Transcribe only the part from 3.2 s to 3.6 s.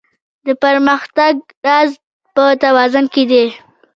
دی.